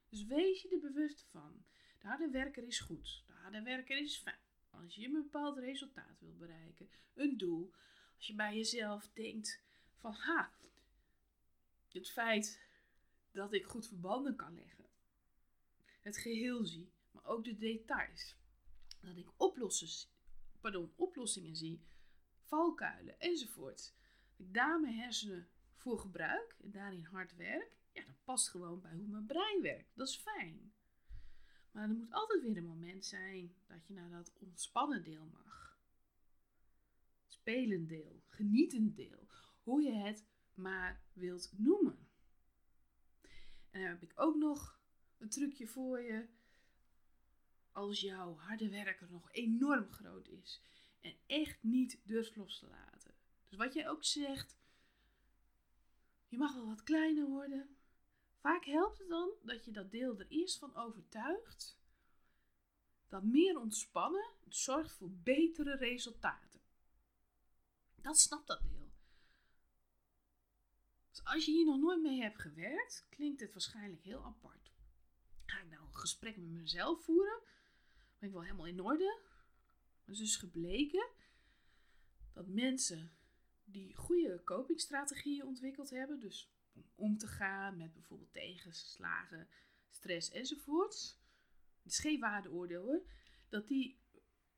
Dus 0.09 0.25
wees 0.25 0.63
je 0.63 0.69
er 0.69 0.81
bewust 0.81 1.27
van. 1.31 1.65
De 1.99 2.07
harde 2.07 2.31
werker 2.31 2.67
is 2.67 2.81
goed. 2.81 3.25
De 3.27 3.33
harde 3.33 3.63
werker 3.63 3.99
is 3.99 4.17
fijn. 4.17 4.39
Als 4.71 4.95
je 4.95 5.05
een 5.05 5.13
bepaald 5.13 5.59
resultaat 5.59 6.21
wil 6.21 6.37
bereiken, 6.37 6.91
een 7.15 7.37
doel. 7.37 7.73
Als 8.17 8.27
je 8.27 8.35
bij 8.35 8.57
jezelf 8.57 9.11
denkt 9.13 9.63
van 9.99 10.13
ha, 10.13 10.53
het 11.89 12.11
feit 12.11 12.61
dat 13.33 13.53
ik 13.53 13.67
goed 13.67 13.87
verbanden 13.87 14.37
kan 14.37 14.55
leggen. 14.55 14.89
Het 16.01 16.19
geheel 16.19 16.65
zie, 16.65 16.93
maar 17.11 17.25
ook 17.25 17.45
de 17.45 17.57
details. 17.57 18.37
Dat 19.01 19.17
ik 19.17 19.29
pardon, 20.61 20.93
oplossingen 20.97 21.57
zie, 21.57 21.87
valkuilen 22.41 23.21
enzovoort. 23.21 23.95
Ik 24.37 24.55
daar 24.55 24.81
mijn 24.81 24.95
hersenen 24.95 25.49
voor 25.75 25.99
gebruik 25.99 26.57
en 26.63 26.71
daarin 26.71 27.05
hard 27.05 27.37
werk. 27.37 27.79
Ja, 27.93 28.05
dat 28.05 28.25
past 28.25 28.49
gewoon 28.49 28.81
bij 28.81 28.95
hoe 28.95 29.09
mijn 29.09 29.27
brein 29.27 29.63
werkt. 29.63 29.97
Dat 29.97 30.09
is 30.09 30.17
fijn. 30.17 30.73
Maar 31.71 31.89
er 31.89 31.95
moet 31.95 32.13
altijd 32.13 32.43
weer 32.43 32.57
een 32.57 32.65
moment 32.65 33.05
zijn 33.05 33.55
dat 33.67 33.87
je 33.87 33.95
naar 33.95 34.11
dat 34.11 34.33
ontspannen 34.39 35.05
deel 35.05 35.27
mag. 35.27 35.79
Spelend 37.27 37.89
deel, 37.89 38.23
genietend 38.27 38.97
deel, 38.97 39.29
hoe 39.63 39.83
je 39.83 39.93
het 39.93 40.27
maar 40.55 41.03
wilt 41.13 41.53
noemen. 41.57 42.10
En 43.71 43.81
dan 43.81 43.91
heb 43.91 44.03
ik 44.03 44.13
ook 44.15 44.37
nog 44.37 44.81
een 45.19 45.29
trucje 45.29 45.67
voor 45.67 46.01
je. 46.01 46.29
Als 47.73 48.01
jouw 48.01 48.37
harde 48.37 48.69
werker 48.69 49.11
nog 49.11 49.33
enorm 49.33 49.93
groot 49.93 50.29
is 50.29 50.63
en 51.01 51.17
echt 51.27 51.63
niet 51.63 52.01
durft 52.05 52.37
los 52.37 52.59
te 52.59 52.67
laten. 52.67 53.15
Dus 53.49 53.59
wat 53.59 53.75
jij 53.75 53.89
ook 53.89 54.05
zegt, 54.05 54.57
je 56.29 56.37
mag 56.37 56.55
wel 56.55 56.67
wat 56.67 56.83
kleiner 56.83 57.27
worden, 57.27 57.77
Vaak 58.41 58.65
helpt 58.65 58.99
het 58.99 59.09
dan 59.09 59.31
dat 59.43 59.65
je 59.65 59.71
dat 59.71 59.91
deel 59.91 60.19
er 60.19 60.27
eerst 60.29 60.59
van 60.59 60.77
overtuigt 60.77 61.79
dat 63.09 63.23
meer 63.23 63.59
ontspannen 63.59 64.31
zorgt 64.49 64.93
voor 64.93 65.11
betere 65.11 65.77
resultaten. 65.77 66.61
Dat 67.95 68.19
snapt 68.19 68.47
dat 68.47 68.61
deel. 68.63 68.80
Als 71.25 71.45
je 71.45 71.53
hier 71.53 71.65
nog 71.65 71.79
nooit 71.79 72.03
mee 72.03 72.21
hebt 72.21 72.41
gewerkt, 72.41 73.07
klinkt 73.11 73.41
het 73.41 73.53
waarschijnlijk 73.53 74.03
heel 74.03 74.25
apart. 74.25 74.73
Ga 75.47 75.61
ik 75.61 75.71
nou 75.71 75.85
een 75.85 75.95
gesprek 75.95 76.37
met 76.37 76.51
mezelf 76.51 77.05
voeren? 77.05 77.43
Ben 78.19 78.29
ik 78.29 78.35
wel 78.35 78.45
helemaal 78.45 78.67
in 78.67 78.81
orde? 78.81 79.21
Het 80.01 80.09
is 80.09 80.19
dus 80.19 80.37
gebleken 80.37 81.09
dat 82.33 82.49
mensen 82.49 83.13
die 83.65 83.97
goede 83.97 84.41
copingstrategieën 84.45 85.47
ontwikkeld 85.47 85.91
hebben, 85.91 86.21
dus 86.21 86.51
om 86.73 86.91
om 86.95 87.19
te 87.19 87.27
gaan 87.27 87.77
met 87.77 87.93
bijvoorbeeld 87.93 88.33
tegenslagen, 88.33 89.49
stress 89.91 90.31
enzovoorts. 90.31 91.19
Het 91.83 91.93
is 91.93 91.99
geen 91.99 92.21
waardeoordeel 92.21 92.83
hoor. 92.83 93.03
Dat 93.49 93.69
die 93.69 93.99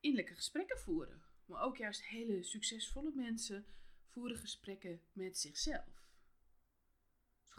innerlijke 0.01 0.35
gesprekken 0.35 0.79
voeren. 0.79 1.23
Maar 1.45 1.63
ook 1.63 1.77
juist 1.77 2.05
hele 2.05 2.43
succesvolle 2.43 3.13
mensen 3.15 3.67
voeren 4.07 4.39
gesprekken 4.39 5.01
met 5.13 5.39
zichzelf. 5.39 6.02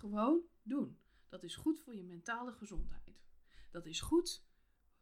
Gewoon 0.03 0.43
doen. 0.63 0.99
Dat 1.29 1.43
is 1.43 1.55
goed 1.55 1.79
voor 1.79 1.95
je 1.95 2.03
mentale 2.03 2.51
gezondheid. 2.51 3.21
Dat 3.71 3.85
is 3.85 4.01
goed 4.01 4.45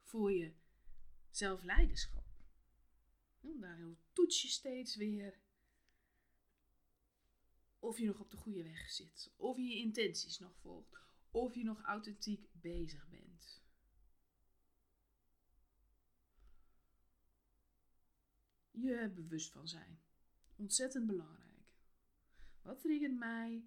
voor 0.01 0.31
je 0.31 0.53
zelfleiderschap. 1.29 2.25
Daar 3.39 3.79
toets 4.13 4.41
je 4.41 4.47
steeds 4.47 4.95
weer 4.95 5.39
of 7.79 7.97
je 7.97 8.05
nog 8.05 8.19
op 8.19 8.31
de 8.31 8.37
goede 8.37 8.63
weg 8.63 8.89
zit, 8.89 9.33
of 9.35 9.57
je 9.57 9.63
je 9.63 9.75
intenties 9.75 10.39
nog 10.39 10.57
volgt, 10.57 10.97
of 11.31 11.55
je 11.55 11.63
nog 11.63 11.81
authentiek 11.81 12.49
bezig 12.51 13.09
bent. 13.09 13.63
Je 18.71 19.11
bewust 19.15 19.51
van 19.51 19.67
zijn. 19.67 20.01
Ontzettend 20.55 21.07
belangrijk. 21.07 21.79
Wat 22.61 22.79
triggert 22.79 23.17
mij? 23.17 23.65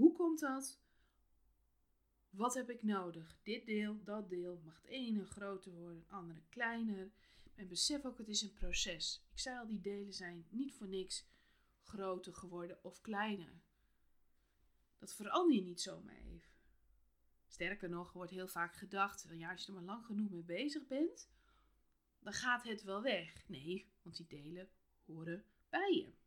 Hoe 0.00 0.12
komt 0.12 0.40
dat? 0.40 0.80
Wat 2.30 2.54
heb 2.54 2.70
ik 2.70 2.82
nodig? 2.82 3.38
Dit 3.42 3.66
deel, 3.66 4.02
dat 4.04 4.28
deel. 4.28 4.60
Mag 4.64 4.74
het 4.74 4.90
ene 4.90 5.24
groter 5.26 5.72
worden, 5.72 5.98
het 5.98 6.10
andere 6.10 6.42
kleiner. 6.48 7.10
En 7.54 7.68
besef 7.68 8.04
ook, 8.04 8.18
het 8.18 8.28
is 8.28 8.42
een 8.42 8.52
proces. 8.52 9.24
Ik 9.32 9.38
zei 9.38 9.58
al, 9.58 9.66
die 9.66 9.80
delen 9.80 10.12
zijn 10.12 10.46
niet 10.48 10.74
voor 10.74 10.88
niks 10.88 11.26
groter 11.82 12.34
geworden 12.34 12.84
of 12.84 13.00
kleiner. 13.00 13.60
Dat 14.98 15.14
verander 15.14 15.56
je 15.56 15.62
niet 15.62 15.80
zomaar 15.80 16.16
even. 16.16 16.50
Sterker 17.46 17.88
nog, 17.88 18.12
wordt 18.12 18.30
heel 18.30 18.48
vaak 18.48 18.74
gedacht: 18.74 19.26
ja, 19.30 19.50
als 19.50 19.60
je 19.60 19.66
er 19.66 19.74
maar 19.74 19.82
lang 19.82 20.04
genoeg 20.04 20.30
mee 20.30 20.44
bezig 20.44 20.86
bent, 20.86 21.30
dan 22.20 22.32
gaat 22.32 22.64
het 22.64 22.82
wel 22.82 23.02
weg. 23.02 23.48
Nee, 23.48 23.92
want 24.02 24.16
die 24.16 24.26
delen 24.26 24.68
horen 25.04 25.44
bij 25.68 25.92
je. 25.92 26.19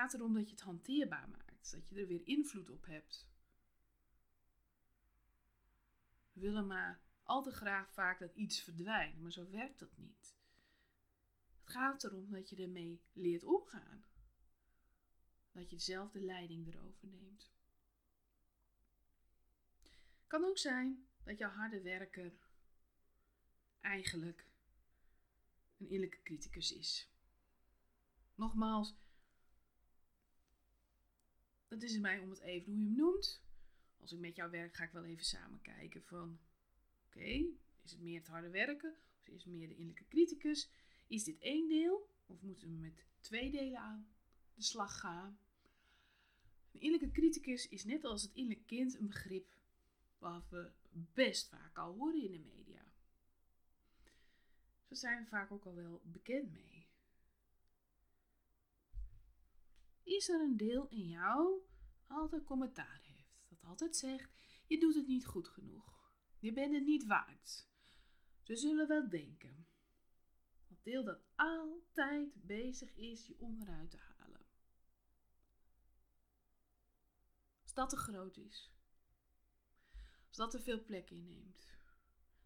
Het 0.00 0.10
gaat 0.10 0.20
erom 0.20 0.34
dat 0.34 0.48
je 0.48 0.54
het 0.54 0.64
hanteerbaar 0.64 1.28
maakt, 1.28 1.70
dat 1.70 1.88
je 1.88 2.00
er 2.00 2.06
weer 2.06 2.26
invloed 2.26 2.70
op 2.70 2.86
hebt. 2.86 3.28
We 6.32 6.40
willen 6.40 6.66
maar 6.66 7.00
al 7.22 7.42
te 7.42 7.50
graag 7.50 7.92
vaak 7.92 8.18
dat 8.18 8.34
iets 8.34 8.60
verdwijnt, 8.60 9.20
maar 9.20 9.32
zo 9.32 9.50
werkt 9.50 9.78
dat 9.78 9.96
niet 9.96 10.38
gaat 11.70 12.04
erom 12.04 12.30
dat 12.30 12.48
je 12.48 12.56
ermee 12.56 13.02
leert 13.12 13.44
omgaan. 13.44 14.04
Dat 15.52 15.70
je 15.70 15.78
zelf 15.78 16.10
de 16.10 16.20
leiding 16.20 16.66
erover 16.66 17.08
neemt. 17.08 17.50
Kan 20.26 20.44
ook 20.44 20.58
zijn 20.58 21.06
dat 21.24 21.38
jouw 21.38 21.50
harde 21.50 21.82
werker 21.82 22.32
eigenlijk 23.80 24.46
een 25.78 25.86
innerlijke 25.86 26.22
criticus 26.22 26.72
is. 26.72 27.10
Nogmaals, 28.34 28.96
het 31.70 31.82
is 31.82 31.98
mij 31.98 32.18
om 32.18 32.30
het 32.30 32.40
even 32.40 32.72
hoe 32.72 32.80
je 32.80 32.86
hem 32.86 32.96
noemt. 32.96 33.42
Als 34.00 34.12
ik 34.12 34.18
met 34.18 34.36
jou 34.36 34.50
werk, 34.50 34.74
ga 34.74 34.84
ik 34.84 34.92
wel 34.92 35.04
even 35.04 35.24
samen 35.24 35.60
kijken 35.62 36.02
van, 36.02 36.38
oké, 37.06 37.44
is 37.82 37.90
het 37.90 38.00
meer 38.00 38.18
het 38.18 38.28
harde 38.28 38.50
werken 38.50 38.94
of 39.20 39.28
is 39.28 39.44
het 39.44 39.52
meer 39.52 39.68
de 39.68 39.74
innerlijke 39.74 40.08
criticus? 40.08 40.70
Is 41.06 41.24
dit 41.24 41.38
één 41.38 41.68
deel 41.68 42.10
of 42.26 42.42
moeten 42.42 42.68
we 42.68 42.74
met 42.74 43.04
twee 43.20 43.50
delen 43.50 43.80
aan 43.80 44.08
de 44.54 44.62
slag 44.62 44.98
gaan? 44.98 45.38
Een 46.72 46.80
innerlijke 46.80 47.20
criticus 47.20 47.68
is 47.68 47.84
net 47.84 48.04
als 48.04 48.22
het 48.22 48.32
innerlijke 48.32 48.74
kind 48.74 48.98
een 48.98 49.06
begrip 49.06 49.54
wat 50.18 50.48
we 50.48 50.70
best 50.90 51.48
vaak 51.48 51.78
al 51.78 51.94
horen 51.94 52.22
in 52.22 52.32
de 52.32 52.38
media. 52.38 52.84
Daar 54.88 54.98
zijn 54.98 55.22
we 55.22 55.28
vaak 55.28 55.50
ook 55.50 55.64
al 55.64 55.74
wel 55.74 56.00
bekend 56.04 56.52
mee. 56.52 56.79
Is 60.10 60.28
er 60.28 60.40
een 60.40 60.56
deel 60.56 60.88
in 60.88 61.08
jou 61.08 61.62
altijd 62.06 62.44
commentaar 62.44 63.00
heeft, 63.02 63.44
dat 63.48 63.64
altijd 63.64 63.96
zegt: 63.96 64.30
je 64.66 64.78
doet 64.78 64.94
het 64.94 65.06
niet 65.06 65.26
goed 65.26 65.48
genoeg, 65.48 66.12
je 66.38 66.52
bent 66.52 66.74
het 66.74 66.84
niet 66.84 67.06
waard. 67.06 67.68
Ze 68.42 68.56
zullen 68.56 68.88
wel 68.88 69.08
denken. 69.08 69.66
Dat 70.68 70.82
deel 70.82 71.04
dat 71.04 71.20
altijd 71.34 72.46
bezig 72.46 72.96
is 72.96 73.26
je 73.26 73.38
onderuit 73.38 73.90
te 73.90 73.96
halen. 73.96 74.46
Als 77.62 77.74
dat 77.74 77.90
te 77.90 77.96
groot 77.96 78.36
is, 78.36 78.72
als 80.28 80.36
dat 80.36 80.50
te 80.50 80.60
veel 80.60 80.84
plek 80.84 81.10
inneemt, 81.10 81.68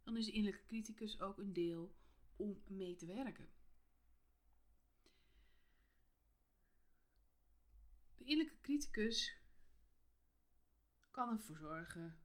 dan 0.02 0.16
is 0.16 0.26
de 0.26 0.33
innerlijke 0.33 0.66
criticus 0.66 1.21
ook 1.21 1.38
een 1.38 1.52
deel 1.52 1.94
om 2.37 2.62
mee 2.66 2.97
te 2.97 3.06
werken. 3.06 3.49
De 8.16 8.25
innerlijke 8.25 8.61
criticus 8.61 9.37
kan 11.11 11.28
ervoor 11.28 11.56
zorgen 11.56 12.18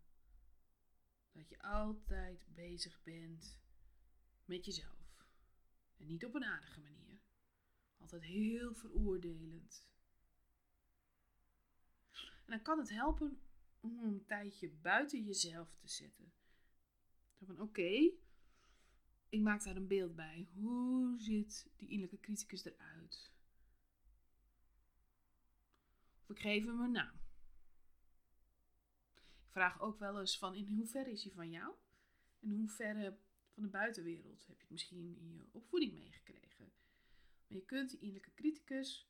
dat 1.31 1.49
je 1.49 1.61
altijd 1.61 2.45
bezig 2.53 3.03
bent 3.03 3.59
met 4.45 4.65
jezelf. 4.65 5.25
En 5.97 6.07
niet 6.07 6.25
op 6.25 6.35
een 6.35 6.43
aardige 6.43 6.79
manier. 6.79 7.21
Altijd 7.97 8.23
heel 8.23 8.75
veroordelend. 8.75 9.87
En 12.45 12.55
dan 12.55 12.61
kan 12.61 12.79
het 12.79 12.89
helpen 12.89 13.41
om 13.79 14.03
een 14.03 14.25
tijdje 14.25 14.69
buiten 14.69 15.23
jezelf 15.23 15.75
te 15.75 15.87
zetten. 15.87 16.33
van 17.45 17.61
oké, 17.61 18.11
ik 19.29 19.41
maak 19.41 19.63
daar 19.63 19.75
een 19.75 19.87
beeld 19.87 20.15
bij. 20.15 20.49
Hoe 20.53 21.19
ziet 21.19 21.69
die 21.75 21.89
innerlijke 21.89 22.19
criticus 22.25 22.65
eruit? 22.65 23.31
Ik 26.29 26.39
geef 26.39 26.65
hem 26.65 26.81
een 26.81 26.91
naam. 26.91 27.19
Ik 29.15 29.51
vraag 29.55 29.81
ook 29.81 29.99
wel 29.99 30.19
eens 30.19 30.37
van 30.37 30.55
in 30.55 30.67
hoeverre 30.67 31.11
is 31.11 31.23
hij 31.23 31.33
van 31.33 31.49
jou? 31.49 31.73
In 32.39 32.51
hoeverre 32.51 33.17
van 33.53 33.63
de 33.63 33.69
buitenwereld 33.69 34.47
heb 34.47 34.55
je 34.55 34.61
het 34.61 34.71
misschien 34.71 35.17
in 35.17 35.33
je 35.33 35.47
opvoeding 35.51 35.93
meegekregen? 35.93 36.71
Maar 37.47 37.57
je 37.57 37.65
kunt 37.65 37.89
die 37.89 37.99
innerlijke 37.99 38.33
criticus 38.33 39.09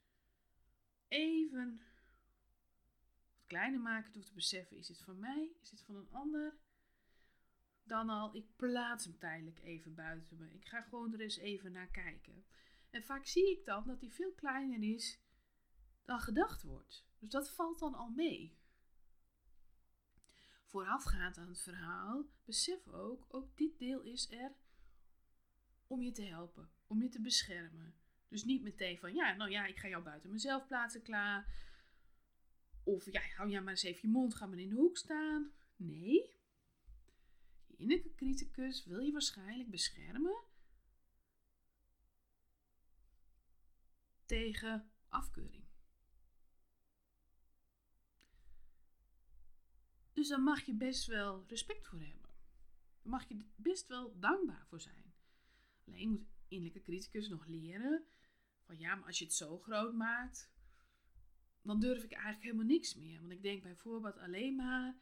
even 1.08 1.82
wat 3.38 3.48
kleiner 3.48 3.80
maken 3.80 4.14
door 4.14 4.24
te 4.24 4.34
beseffen: 4.34 4.78
is 4.78 4.88
dit 4.88 5.02
van 5.02 5.20
mij? 5.20 5.56
Is 5.62 5.70
dit 5.70 5.82
van 5.82 5.96
een 5.96 6.12
ander? 6.12 6.58
Dan 7.84 8.10
al, 8.10 8.36
ik 8.36 8.56
plaats 8.56 9.06
hem 9.06 9.18
tijdelijk 9.18 9.60
even 9.60 9.96
buiten 9.96 10.38
me. 10.38 10.54
Ik 10.54 10.68
ga 10.68 10.82
gewoon 10.82 11.14
er 11.14 11.22
eens 11.22 11.38
even 11.38 11.72
naar 11.72 11.92
kijken. 11.92 12.46
En 12.90 13.04
vaak 13.04 13.26
zie 13.26 13.52
ik 13.52 13.66
dan 13.66 13.88
dat 13.88 14.02
hij 14.02 14.10
veel 14.10 14.34
kleiner 14.34 14.84
is 14.84 15.20
dan 16.06 16.20
gedacht 16.20 16.64
wordt. 16.64 17.09
Dus 17.20 17.30
dat 17.30 17.52
valt 17.52 17.80
dan 17.80 17.94
al 17.94 18.10
mee. 18.10 18.58
Voorafgaand 20.64 21.38
aan 21.38 21.48
het 21.48 21.62
verhaal, 21.62 22.26
besef 22.46 22.88
ook, 22.88 23.26
ook 23.28 23.58
dit 23.58 23.80
deel 23.80 24.02
is 24.02 24.32
er 24.32 24.56
om 25.88 26.02
je 26.02 26.12
te 26.12 26.24
helpen, 26.24 26.70
om 26.88 27.02
je 27.02 27.10
te 27.10 27.22
beschermen. 27.22 27.96
Dus 28.28 28.44
niet 28.44 28.62
meteen 28.62 28.98
van, 28.98 29.14
ja, 29.14 29.34
nou 29.36 29.52
ja, 29.52 29.66
ik 29.66 29.78
ga 29.78 29.88
jou 29.88 30.04
buiten 30.04 30.32
mezelf 30.32 30.68
plaatsen, 30.68 31.02
klaar. 31.02 31.54
Of 32.84 33.12
ja, 33.12 33.22
hou 33.22 33.50
jij 33.50 33.62
maar 33.62 33.70
eens 33.70 33.84
even 33.84 34.02
je 34.02 34.08
mond, 34.08 34.36
ga 34.36 34.46
maar 34.46 34.60
in 34.60 34.70
de 34.70 34.76
hoek 34.76 34.98
staan. 34.98 35.52
Nee. 35.76 36.38
Je 37.66 37.76
innerlijke 37.76 38.16
criticus 38.16 38.86
wil 38.86 39.00
je 39.00 39.12
waarschijnlijk 39.12 39.70
beschermen 39.70 40.44
tegen 44.26 44.92
afkeuring. 45.08 45.69
Dus 50.20 50.28
daar 50.28 50.42
mag 50.42 50.62
je 50.62 50.74
best 50.74 51.06
wel 51.06 51.44
respect 51.48 51.88
voor 51.88 52.00
hebben. 52.00 52.30
Daar 53.02 53.12
mag 53.12 53.28
je 53.28 53.46
best 53.56 53.88
wel 53.88 54.20
dankbaar 54.20 54.66
voor 54.68 54.82
zijn. 54.82 55.14
Alleen 55.88 56.10
moet 56.10 56.28
innerlijke 56.48 56.82
criticus 56.82 57.30
nog 57.30 57.46
leren 57.46 58.06
van 58.66 58.78
ja, 58.78 58.96
maar 58.96 59.06
als 59.06 59.20
je 59.20 59.26
het 59.26 59.34
zo 59.34 59.60
groot 59.60 59.94
maakt, 59.94 60.52
dan 61.62 61.80
durf 61.80 62.04
ik 62.04 62.12
eigenlijk 62.12 62.44
helemaal 62.44 62.66
niks 62.66 62.96
meer. 62.96 63.20
Want 63.20 63.32
ik 63.32 63.42
denk 63.42 63.64
bijvoorbeeld 63.64 64.18
alleen 64.18 64.56
maar, 64.56 64.98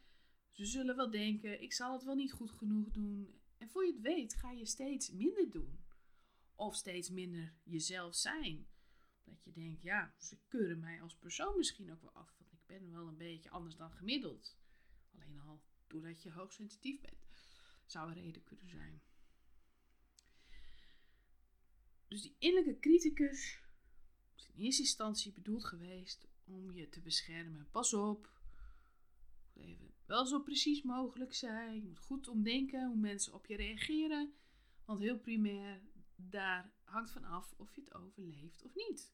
ze 0.52 0.66
zullen 0.66 0.96
wel 0.96 1.12
denken, 1.12 1.62
ik 1.62 1.74
zal 1.74 1.94
het 1.94 2.04
wel 2.04 2.16
niet 2.16 2.34
goed 2.34 2.52
genoeg 2.52 2.92
doen. 2.92 3.42
En 3.58 3.70
voor 3.70 3.86
je 3.86 3.92
het 3.94 4.02
weet, 4.02 4.34
ga 4.34 4.52
je 4.52 4.66
steeds 4.66 5.12
minder 5.12 5.52
doen. 5.52 5.86
Of 6.56 6.76
steeds 6.76 7.10
minder 7.10 7.54
jezelf 7.64 8.16
zijn. 8.16 8.68
Dat 9.24 9.44
je 9.44 9.52
denkt, 9.52 9.82
ja, 9.82 10.14
ze 10.18 10.38
keuren 10.48 10.80
mij 10.80 11.02
als 11.02 11.16
persoon 11.16 11.58
misschien 11.58 11.92
ook 11.92 12.02
wel 12.02 12.14
af. 12.14 12.36
Want 12.38 12.52
ik 12.52 12.66
ben 12.66 12.92
wel 12.92 13.08
een 13.08 13.18
beetje 13.18 13.50
anders 13.50 13.76
dan 13.76 13.92
gemiddeld. 13.92 14.58
Alleen 15.18 15.42
al 15.42 15.62
doordat 15.88 16.24
je 16.24 16.32
hoogsensitief 16.32 17.02
bent, 17.02 17.26
zou 17.86 18.08
een 18.08 18.14
reden 18.14 18.44
kunnen 18.44 18.70
zijn. 18.70 19.02
Dus 22.08 22.22
die 22.22 22.36
innerlijke 22.40 22.80
criticus 22.80 23.60
is 24.36 24.48
in 24.48 24.64
eerste 24.64 24.82
instantie 24.82 25.32
bedoeld 25.32 25.66
geweest 25.66 26.28
om 26.44 26.72
je 26.72 26.90
te 26.90 27.02
beschermen. 27.02 27.68
Pas 27.72 27.94
op, 27.94 28.32
even 29.54 29.94
wel 30.06 30.26
zo 30.26 30.40
precies 30.40 30.82
mogelijk 30.82 31.34
zijn. 31.34 31.76
Je 31.76 31.84
moet 31.84 32.00
goed 32.00 32.28
omdenken 32.28 32.88
hoe 32.88 32.98
mensen 32.98 33.34
op 33.34 33.46
je 33.46 33.56
reageren. 33.56 34.34
Want 34.86 35.00
heel 35.00 35.20
primair, 35.20 35.82
daar 36.16 36.74
hangt 36.84 37.12
van 37.12 37.24
af 37.24 37.54
of 37.58 37.76
je 37.76 37.82
het 37.82 37.94
overleeft 37.94 38.64
of 38.64 38.76
niet. 38.76 39.14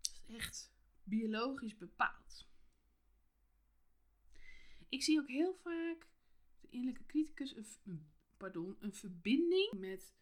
Dat 0.00 0.12
is 0.12 0.34
echt 0.34 0.72
biologisch 1.02 1.76
bepaald. 1.76 2.47
Ik 4.88 5.02
zie 5.02 5.20
ook 5.20 5.28
heel 5.28 5.54
vaak 5.54 6.08
de 6.60 6.68
innerlijke 6.68 7.06
criticus 7.06 7.54
een, 7.84 8.10
pardon, 8.36 8.76
een 8.80 8.94
verbinding 8.94 9.72
met 9.72 10.14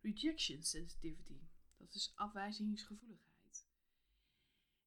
rejection 0.00 0.62
sensitivity. 0.62 1.40
Dat 1.76 1.94
is 1.94 2.12
afwijzingsgevoeligheid. 2.14 3.66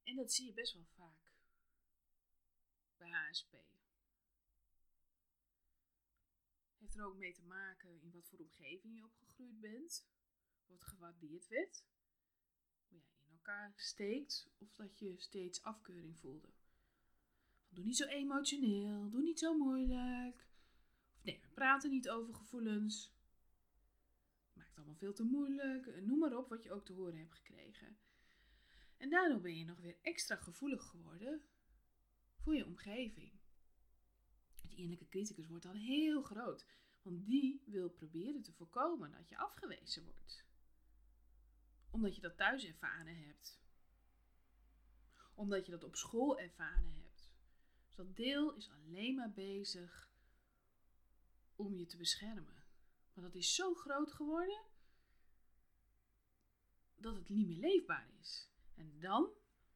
En 0.04 0.16
dat 0.16 0.34
zie 0.34 0.46
je 0.46 0.54
best 0.54 0.74
wel 0.74 0.86
vaak 0.86 1.34
bij 2.98 3.10
HSP. 3.10 3.56
Heeft 6.78 6.96
er 6.96 7.06
ook 7.06 7.18
mee 7.18 7.34
te 7.34 7.44
maken 7.44 8.02
in 8.02 8.12
wat 8.12 8.28
voor 8.28 8.40
omgeving 8.40 8.96
je 8.96 9.04
opgegroeid 9.04 9.60
bent, 9.60 10.08
wat 10.66 10.84
gewaardeerd 10.84 11.48
werd, 11.48 11.86
hoe 12.88 13.00
jij 13.00 13.24
in 13.26 13.32
elkaar 13.32 13.74
steekt 13.76 14.50
of 14.58 14.74
dat 14.76 15.00
je 15.00 15.20
steeds 15.20 15.64
afkeuring 15.64 16.20
voelde. 16.20 16.50
Doe 17.74 17.86
niet 17.86 17.98
zo 17.98 18.06
emotioneel, 18.06 19.10
doe 19.10 19.22
niet 19.22 19.40
zo 19.40 19.58
moeilijk. 19.58 20.48
Of 21.16 21.24
nee, 21.24 21.40
we 21.42 21.48
praten 21.48 21.90
niet 21.90 22.10
over 22.10 22.34
gevoelens. 22.34 23.14
Maakt 24.54 24.76
allemaal 24.76 24.96
veel 24.96 25.14
te 25.14 25.24
moeilijk. 25.24 26.02
Noem 26.02 26.20
maar 26.20 26.38
op 26.38 26.50
wat 26.50 26.64
je 26.64 26.72
ook 26.72 26.86
te 26.86 26.94
horen 26.94 27.18
hebt 27.18 27.34
gekregen. 27.34 27.98
En 28.98 29.10
daardoor 29.10 29.42
ben 29.42 29.58
je 29.58 29.66
nog 29.66 29.80
weer 29.80 29.98
extra 30.02 30.36
gevoelig 30.36 30.84
geworden 30.84 31.42
voor 32.36 32.56
je 32.56 32.66
omgeving. 32.66 33.40
Die 34.62 34.76
innerlijke 34.76 35.08
criticus 35.08 35.48
wordt 35.48 35.64
dan 35.64 35.76
heel 35.76 36.22
groot, 36.22 36.66
want 37.02 37.26
die 37.26 37.64
wil 37.66 37.90
proberen 37.90 38.42
te 38.42 38.54
voorkomen 38.54 39.12
dat 39.12 39.30
je 39.30 39.38
afgewezen 39.38 40.04
wordt. 40.04 40.46
Omdat 41.90 42.16
je 42.16 42.22
dat 42.22 42.38
thuis 42.38 42.66
ervaren 42.66 43.18
hebt. 43.18 43.60
Omdat 45.34 45.66
je 45.66 45.72
dat 45.72 45.84
op 45.84 45.96
school 45.96 46.40
ervaren 46.40 46.94
hebt. 46.94 47.01
Dus 47.91 48.06
dat 48.06 48.15
deel 48.15 48.56
is 48.56 48.69
alleen 48.69 49.15
maar 49.15 49.32
bezig 49.32 50.12
om 51.56 51.75
je 51.75 51.86
te 51.86 51.97
beschermen. 51.97 52.63
Maar 53.13 53.23
dat 53.23 53.36
is 53.36 53.56
zo 53.56 53.73
groot 53.73 54.12
geworden 54.12 54.62
dat 56.95 57.15
het 57.15 57.30
niet 57.30 57.47
meer 57.47 57.58
leefbaar 57.58 58.10
is. 58.19 58.49
En 58.75 58.99
dan 58.99 59.30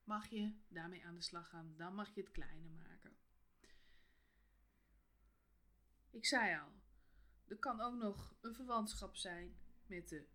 mag 0.04 0.30
je 0.30 0.54
daarmee 0.68 1.06
aan 1.06 1.16
de 1.16 1.22
slag 1.22 1.50
gaan. 1.50 1.74
Dan 1.78 1.96
mag 1.96 2.16
je 2.16 2.22
het 2.22 2.32
kleiner 2.32 2.72
maken. 2.72 3.18
Ik 6.10 6.26
zei 6.26 6.60
al, 6.60 6.72
er 7.48 7.58
kan 7.58 7.82
ook 7.82 7.96
nog 7.96 8.36
een 8.42 8.56
verwantschap 8.56 9.16
zijn 9.16 9.58
met 9.86 10.10
de 10.10 10.28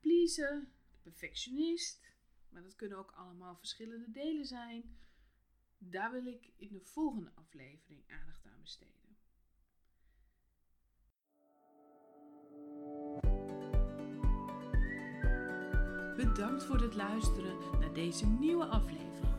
pleaser, 0.00 0.68
de 0.90 0.98
perfectionist. 0.98 2.14
Maar 2.48 2.62
dat 2.62 2.76
kunnen 2.76 2.98
ook 2.98 3.10
allemaal 3.10 3.56
verschillende 3.56 4.10
delen 4.10 4.44
zijn. 4.44 4.98
Daar 5.82 6.12
wil 6.12 6.26
ik 6.26 6.52
in 6.56 6.72
de 6.72 6.80
volgende 6.80 7.30
aflevering 7.34 8.02
aandacht 8.08 8.46
aan 8.46 8.60
besteden. 8.60 9.00
bedankt 16.26 16.64
voor 16.64 16.80
het 16.80 16.94
luisteren 16.94 17.56
naar 17.80 17.92
deze 17.92 18.26
nieuwe 18.26 18.64
aflevering. 18.64 19.34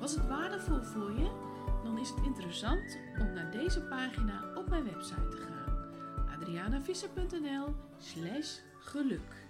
Was 0.00 0.14
het 0.14 0.26
waardevol 0.26 0.82
voor 0.82 1.12
je? 1.12 1.30
Dan 1.82 1.98
is 1.98 2.08
het 2.08 2.24
interessant 2.24 2.98
om 3.18 3.32
naar 3.32 3.50
deze 3.50 3.82
pagina 3.82 4.54
op 4.54 4.68
mijn 4.68 4.84
website 4.84 5.28
te 5.28 5.36
gaan. 5.36 6.28
adrianavisser.nl 6.28 7.74
slash 7.98 8.58
geluk. 8.78 9.46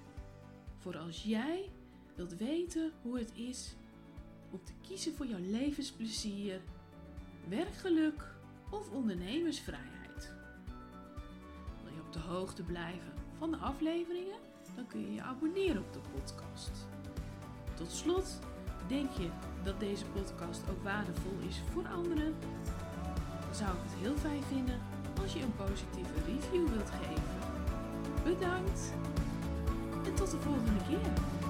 Voor 0.79 0.97
als 0.97 1.23
jij 1.23 1.71
wilt 2.15 2.37
weten 2.37 2.93
hoe 3.03 3.19
het 3.19 3.33
is 3.35 3.77
om 4.55 4.65
te 4.65 4.73
kiezen 4.89 5.15
voor 5.15 5.27
jouw 5.27 5.41
levensplezier, 5.41 6.61
werkgeluk 7.49 8.25
of 8.71 8.91
ondernemersvrijheid. 8.91 10.33
Wil 11.83 11.93
je 11.95 12.01
op 12.07 12.13
de 12.13 12.19
hoogte 12.19 12.63
blijven 12.63 13.13
van 13.39 13.51
de 13.51 13.57
afleveringen? 13.57 14.39
Dan 14.77 14.87
kun 14.87 15.01
je 15.01 15.13
je 15.13 15.23
abonneren 15.23 15.83
op 15.83 15.93
de 15.93 15.99
podcast. 16.13 16.71
Tot 17.75 17.91
slot, 17.91 18.39
denk 18.87 19.11
je 19.11 19.29
dat 19.65 19.81
deze 19.81 20.05
podcast 20.05 20.63
ook 20.71 20.83
waardevol 20.83 21.39
is 21.49 21.61
voor 21.73 21.87
anderen? 21.89 22.35
Dan 23.41 23.55
zou 23.55 23.71
ik 23.71 23.83
het 23.85 24.01
heel 24.01 24.17
fijn 24.17 24.43
vinden 24.43 24.81
als 25.21 25.33
je 25.33 25.41
een 25.41 25.57
positieve 25.57 26.15
review 26.27 26.69
wilt 26.69 26.91
geven. 26.91 27.35
Bedankt 28.25 28.93
en 30.05 30.15
tot 30.15 30.31
de 30.31 30.41
volgende 30.41 30.85
keer. 30.89 31.44